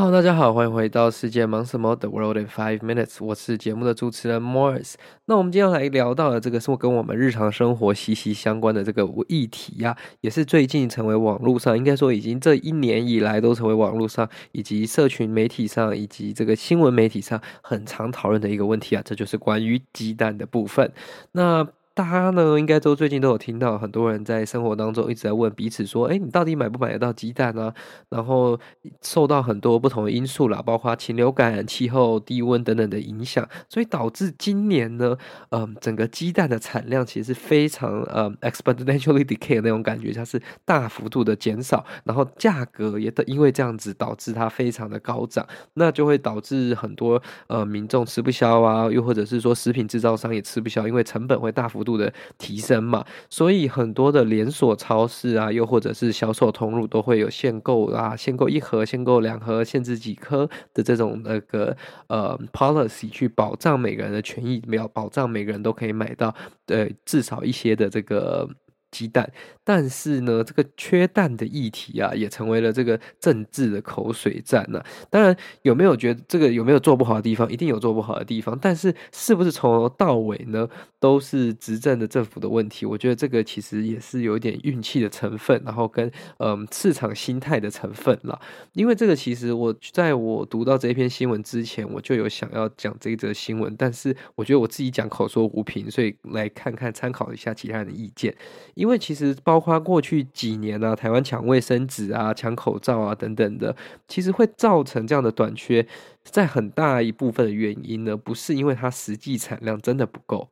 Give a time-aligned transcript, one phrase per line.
[0.00, 4.94] Hello，大家好，欢迎回到世界忙什么的 World in Five Minutes，我是节目的主持人 Morris。
[5.24, 20.92] 那我们今天来聊到的这个是跟我们日常生活息息相关的这个议题呀、啊，也是最近成为网络上，应该说已经这一年以来都成为网络上以及社群媒体上以及这个新闻媒体上很常讨论的一个问题啊，这就是关于鸡蛋的部分。
[21.32, 21.66] 那
[21.98, 27.74] 大家呢，应该都最近都有听到很多人在生活当中一直在问彼此说：“哎，你到底买不买得到鸡蛋啊？”
[28.08, 28.56] 然后
[29.02, 35.18] 受到很多不同的因素啦，包括禽流感、气候、低温等等的影响，所以导致今年呢，
[35.50, 45.44] 嗯，整个鸡蛋的产量其实是非常呃、嗯、exponentially decay 那种感觉，它是大幅度的减少，然后价格也的因为这样子导致它非常的高涨，
[45.74, 51.98] 那就会导致很多呃民众吃不消啊，又或者是说食品制造商也吃不消，因为成本会大幅度度。
[51.98, 66.32] 的提升嘛，所以很多的连锁超市啊，又或者是销售通路都会有限购啊，限购一盒、限购两盒、限制几颗的这种那个呃 policy 去保障每个人的权益，没有保障每个人都可以买到
[66.66, 68.48] 呃至少一些的这个。
[68.90, 69.30] 鸡蛋，
[69.64, 77.50] 但是呢，这个缺蛋的议题啊，也成为了这个政治的口水战呢、当然，有没有觉得这个有没有做不好的地方？
[77.50, 82.86] 一定有做不好的地方，但是是不是从头到尾呢，都是执政的政府的问题？
[82.86, 88.40] 我觉得这个其实也是有一点运气的成分，然后跟嗯、市场心态的成分了。
[88.72, 98.34] 因为这个其实我在我读到这篇新闻之前，我就有想要讲这则新闻，但是我觉得我自己讲口说无凭，所以来看看参考一下其他人的意见。
[98.78, 103.74] 因为其实包括过去几年啊，台湾抢卫生纸啊、抢口罩啊等等的，
[104.06, 105.84] 其实会造成这样的短缺，
[106.22, 110.48] 在很大一部分的原因呢，不是因为它实际产量真的不够。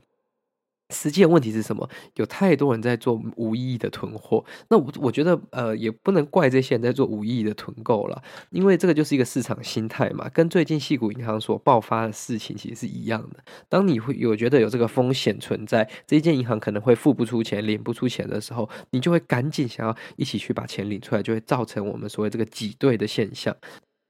[0.91, 1.89] 实际的问题是什么？
[2.15, 4.45] 有太多人在做无意义的囤货。
[4.69, 10.29] 那我我觉得，呃，也不能怪这些人在做无意义的囤购了，因为这个就是一个市场心态嘛。
[10.29, 13.43] 跟最近细谷银行所爆发的事情其实是一样的。
[13.69, 23.57] 当你会有觉得有这个风险存在，这一间银行可能会付不出钱、领不出钱的时候，你就会赶紧想要一起去把钱领出来，就会造成我们所谓这个挤兑的现象。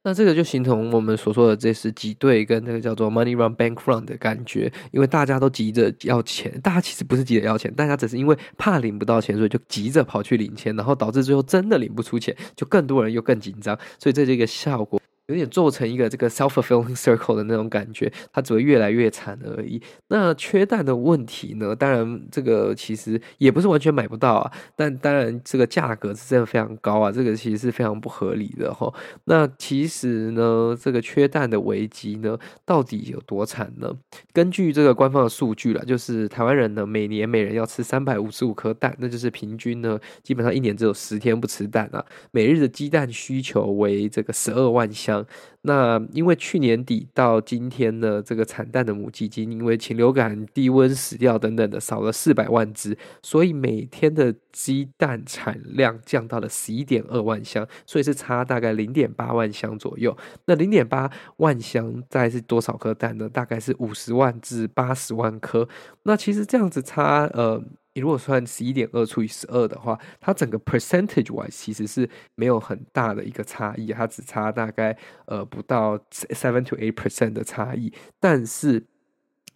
[0.06, 15.00] 那这个就形同我们所说的这是挤兑跟那个叫做 money run bank run 的感觉，因为大家都急着要钱，大家其实不是急着要钱，大家只是因为怕领不到钱，所以就急着跑去领钱，然后导致最后真的领不出钱，就更多人又更紧张，所以这是一个效果。
[15.28, 19.82] 有点做成一个这个 self-fulfilling circle 的那种感觉，它只会越来越惨而已。
[20.09, 21.75] 那缺蛋的问题呢？
[21.75, 24.53] 当然，这个其实也不是完全买不到啊。
[24.76, 28.92] 但当然，这个价格是真的非常高啊，这个其实是非常不合理的哈。
[29.25, 33.93] 那其实呢，这个缺蛋的危机呢，到底有多惨呢？
[34.32, 42.04] 根据这个官方的数据啦，就是台湾人呢，每年每人要吃三百五十五颗蛋，那就是平均呢，基本上一年只有十天不吃蛋啊。
[42.31, 45.16] 每日的鸡蛋需求为这个十二万箱。
[45.62, 60.16] 那因为去年底到今天呢，这个产蛋的母鸡精因为禽流感、低温死掉等等的，少了四百万只，所以每天的鸡蛋产量降到了十一点二万箱，所以是差大概零点八万箱左右。
[60.47, 63.28] 那零点八万箱再是多少颗蛋呢？
[63.28, 65.69] 大概是五十万至八十万颗。
[66.05, 67.62] 那其实这样子差，呃。
[67.96, 77.90] 你如果算十一点二除以十二的话，它整个 percentage wise 其实是没有很大的一个差异，它只差大概呃不到 seven to eight percent 的差异。
[78.20, 78.84] 但是，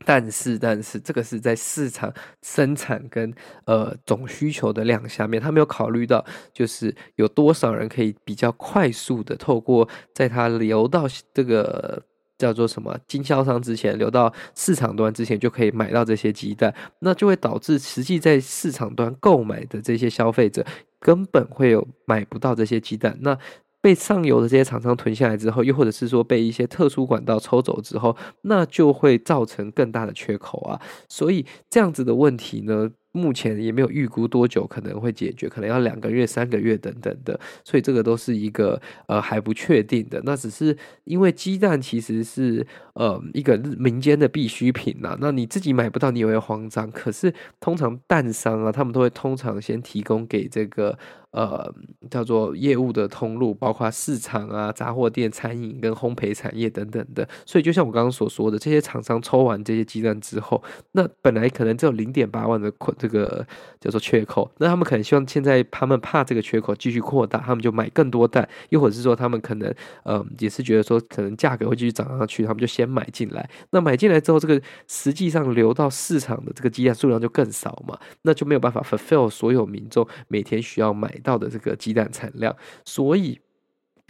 [0.06, 3.30] 但是，但是，这个是在市场生产跟
[3.66, 11.04] 呃总需求的量下面，他没有考虑到就是有多少人可以比较快速的透过在它流到
[11.34, 12.02] 这个。
[12.40, 12.96] 叫做什么？
[13.06, 20.64] 经销商之前流到市场端之前就可以买到这些鸡蛋，那就会导致实际在市场端购买的这些消费者
[20.98, 23.16] 根本会有买不到这些鸡蛋。
[23.20, 23.38] 那
[23.82, 30.78] 被上游的这些厂商囤下来之后，又或者是说被一些特殊管道抽走之后，那就会造成更大的缺口啊。
[31.08, 40.20] 所以这样子的问题呢，目前也没有预估多久可能会解决，可能要两个月、三个月等等的，所以这个都是一个呃还不确定的。
[40.24, 46.90] 那只是因为鸡蛋其实是呃一个民间的必需品呐，那你自己买不到，你也会慌张。
[46.90, 50.98] 可是通常蛋商啊，他们都会通常先提供给这个。
[51.32, 51.72] 呃，
[52.10, 57.28] 叫做业务的通路，包括市场啊、杂货店、餐饮跟烘焙产业等等的。
[57.46, 60.62] 所以，就像我刚刚所说的，这些厂商抽完这些鸡蛋之后，
[60.92, 63.46] 那本来可能只有零点八万的，这个
[63.80, 64.50] 叫做缺口。
[64.58, 69.72] 那他们可能希望现在他们怕这个缺口继续扩大，他们就买更多蛋，又或者是说他们可能
[70.02, 73.48] 呃也是觉得说可能价格会继续涨上去，他们就先买进来。
[73.70, 83.38] 那买进来之后，这个实际上流到市场的这个鸡蛋数量就更少嘛，那就没有办法 fulfill 所有民众每天需要买到的这个鸡蛋产量，所以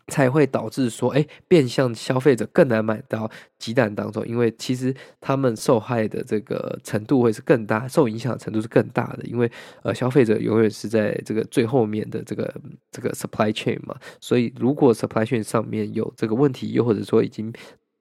[0.08, 9.48] 才会导致说，哎，变相消费者更难买到鸡蛋当中，因为其实他们受害的这个程度会是更大，受影响的程度是更大的，因为
[9.84, 12.52] 呃，消费者永远是在这个最后面的这个
[12.90, 17.52] 这个 supply chain 嘛，所以如果 supply chain 上面有这个问题，又或者说已经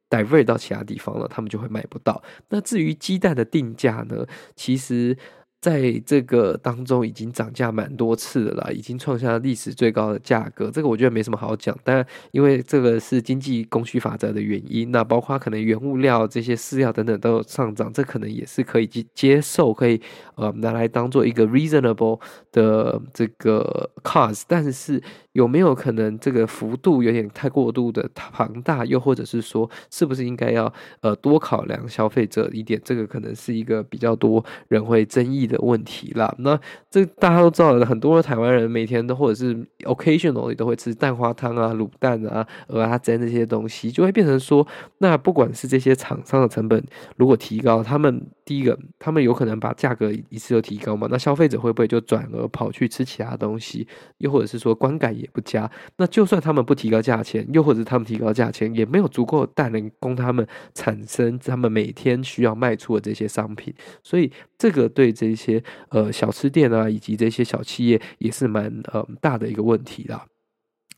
[0.10, 2.24] divert 到其他地方了，他们就会买不到。
[2.50, 4.26] 那至于鸡蛋的定价呢，
[4.56, 5.16] 其实。
[5.62, 10.72] 在这个当中已经涨价蛮多次了，已经创下历史最高的价格。
[10.72, 20.02] 这个我觉得没什么好讲，但因为这个是经济供需法则的原因，那包括可能原物料这些饲料等等都有上涨，这可能也是可以去接受，可以
[20.36, 22.20] 呃拿来当做一个 reasonable
[22.52, 25.02] 的这个 cause，但是。
[25.40, 28.84] 有没有可能这个幅度有点太过度的庞大？
[28.84, 32.78] 又或者是说，是不是应该要呃多考量消费者一点？
[32.84, 36.36] 这个可能是一个比较多人会争议的问题啦。
[36.40, 36.60] 那
[36.92, 39.56] 这大家都知道，很多台湾人每天都或者是
[39.86, 46.84] occasionally 都会吃蛋花汤啊、卤蛋啊、蚵仔煎这些东西，就会变成说，那不管是这些厂商的成本
[47.16, 51.08] 如果提高，他们第一个，他们有可能把价格一次就提高嘛？
[51.10, 53.88] 那消费者会不会就转而跑去吃其他东西？
[54.18, 63.74] 又或者是说观感也不佳，那就算他们不提高价钱，又或者他们提高价钱，也没有足够的蛋能供他们产生他们每天需要卖出的这些商品，
[64.04, 70.26] 所以这个对这些呃小吃店啊，以及这些小企业也是蛮呃大的一个问题啦。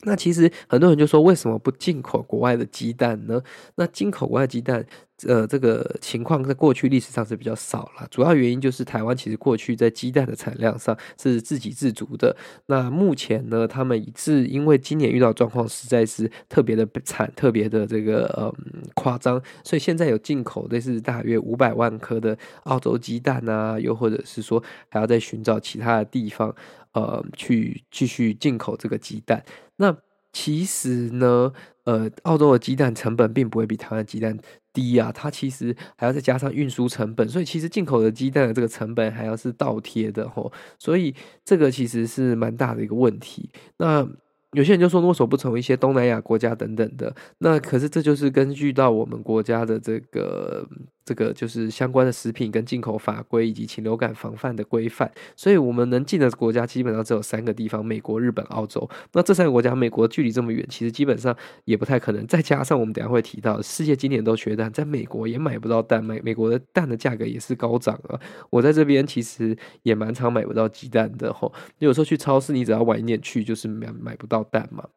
[0.04, 3.40] 那其实很多人就说，为什么不进口国外的鸡蛋呢？
[3.76, 4.84] 那进口国外鸡蛋，
[5.28, 8.08] 呃，这个情况在过去历史上是比较少了。
[8.10, 12.36] 主要原因就是台湾其实过去在鸡蛋的产量上是自给自足的。
[12.68, 18.54] 那目前呢，他们是因为今年遇到状况实在是特别的惨，特别的这个呃
[18.96, 26.56] 夸张，所以现在有进口类似大约五百万颗的澳洲鸡蛋啊，又或者是说还要再寻找其他的地方。
[26.94, 29.42] 呃，去继续进口这个鸡蛋。
[29.78, 29.96] 那
[30.34, 31.52] 其实呢，
[31.84, 34.38] 呃，澳洲的鸡蛋成本并不会比台湾鸡蛋
[34.74, 41.14] 低啊，它其实还要再加上运输成本，所以其实进口的鸡蛋的这个成本还要是倒贴的吼，所以
[41.44, 43.50] 这个其实是蛮大的一个问题。
[43.78, 44.08] 那
[44.54, 47.16] 有些人就说，为什么不从一些东南亚国家等等的？
[47.40, 50.68] 那可是这就是根据到我们国家的这个。
[51.04, 58.90] 这个就是相关的食品跟进口法规以及禽流感防范的规范，所以我们能进的国家基本上只有三个地方：美国、日本、澳洲。
[59.14, 62.26] 那这三个国家，美国距离这么远，其实基本上也不太可能。
[62.28, 68.20] 再加上我们等下会提到，世界今年都缺蛋，在美国也买不到蛋，美美国的蛋的价格也是高涨啊。
[68.50, 74.88] 我在这边其实也蛮常买不到鸡蛋的吼，有时候去超市，你只要晚一点去，就是买买不到蛋嘛。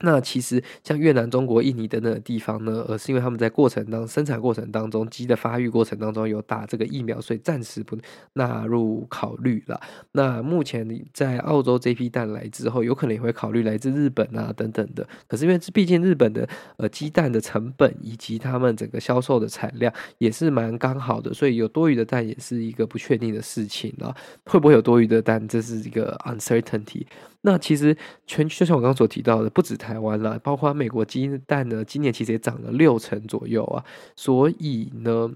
[0.00, 7.96] 那其实像越南、中国、印尼等等的地方呢，而是因为他们在过程当生产过程当中，鸡的发育过程当中有打这个疫苗，所以暂时不
[8.34, 9.80] 纳入考虑了。
[10.12, 15.06] 那目前在澳洲这批蛋来之后，有可能也会考虑来自日本啊等等的。
[15.26, 24.14] 可是因为毕竟日本的呃鸡蛋的成本以及他们整个销售的产量也是蛮刚好的，所以有多余的蛋也是一个不确定的事情啊。
[24.44, 27.06] 会不会有多余的蛋，这是一个 uncertainty。
[27.42, 33.84] 那其实全就像我刚刚所提到的，不止台湾啦，包括美国鸡蛋呢，今年其实也涨了六成左右啊，
[34.16, 35.30] 所以呢，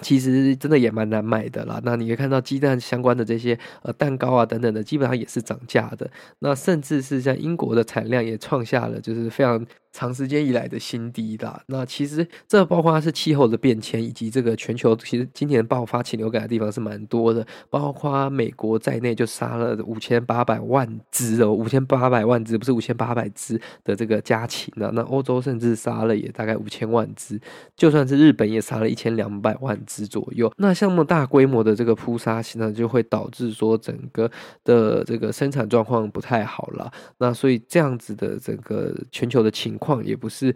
[0.00, 1.80] 其实真的也蛮难买的啦。
[1.84, 6.10] 那你可以看到鸡蛋相关的这些呃蛋糕啊等等的，基本上也是涨价的。
[6.40, 9.64] 那甚至是像英国的产量也创下了就是非常。
[9.92, 27.40] 长时间以来的新低啦，那其实这包括是气候的变迁，以及这个全球其实今年爆发禽流感的地方是蛮多的，包括美国在内就杀了五千八百万只哦，五千八百万只不是五千八百只的这个家禽啊，那欧洲甚至杀了也大概五千万只，
[27.74, 30.50] 就算是日本也杀了一千两百万只左右。
[30.56, 34.30] 那像那么大规模的这个扑杀，现在就会导致说整个
[34.62, 36.92] 的这个生产状况不太好了。
[37.18, 40.54] 那所以这样子的整个全球的情况也不是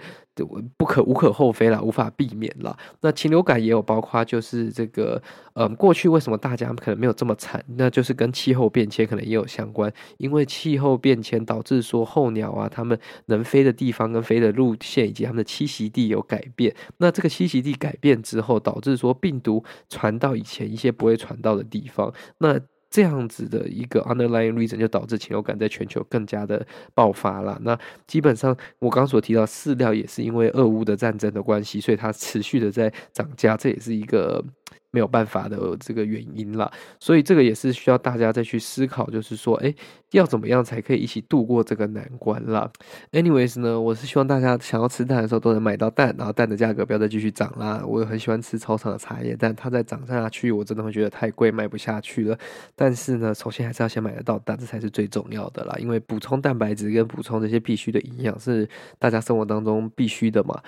[0.77, 2.75] 不可无可厚非啦，无法避免啦。
[3.03, 5.23] 那禽流感也有包括，就是这个，
[5.53, 7.63] 嗯，过去为什么大家可能没有这么惨？
[7.77, 16.75] 那就是跟气候变迁可能也有相关，因为气候变迁导致说候鸟啊，它们能飞的地方跟飞的路线以及它们的栖息地有改变。
[16.97, 22.13] 那这个栖息地改变之后，导致说病毒传到以前一些不会传到的地方。
[22.39, 22.59] 那
[22.95, 27.59] 这样子的一个 underlying reason 就导致禽流感在全球更加的爆发了。
[27.63, 34.45] 那基本上我刚刚所提到饲料也是因为俄乌的战争的关系，所以它持续的在涨价，这也是一个。
[34.91, 39.75] 没有办法的这个原因啦，所以这个也是需要大家再去思考，就是说，哎，
[40.13, 42.71] 要怎么样才可以一起度过这个难关啦。
[43.11, 47.83] Anyways 呢，我是希望大家想要吃蛋的时候都能买到蛋，然后蛋的价格不要再继续涨啦。
[47.85, 52.39] 我很喜欢吃超长的茶叶蛋，它再涨下去，我真的会觉得太贵，卖不下去了。
[52.77, 55.75] 但是呢，首先还是要先买得到蛋，这才是最重要的啦。
[55.81, 60.63] 因为补充蛋白质跟补充这些必须的营养是大家生活当中必须的嘛。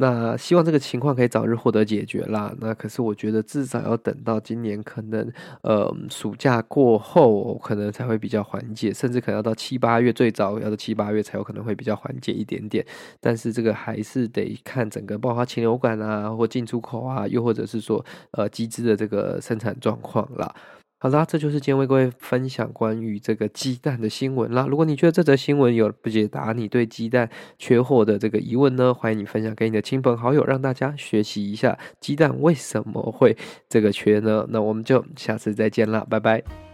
[0.00, 2.54] 那希望这个情况可以早日获得解决啦。
[2.60, 5.28] 那可是我觉得至少要等到今年可能
[5.62, 12.86] 呃暑假过后，可能才会比较缓解，甚至可能要到七八月，最早要到七八月才有可能会比较缓解一点点。
[13.20, 20.54] 但是这个还是得看整个爆发禽流感啊，或进出口啊，又或者是说呃鸡只的这个生产状况啦。
[21.00, 24.66] 好啦，这就是今天为各位分享关于这个鸡蛋的新闻啦。
[24.68, 33.36] 如果你觉得这则新闻有不解答你对鸡蛋缺货的这个疑问呢，欢迎你分享给你的亲朋好友，让大家学习一下鸡蛋为什么会
[33.68, 34.44] 这个缺呢？
[34.48, 36.67] 那我们就下次再见啦，拜拜。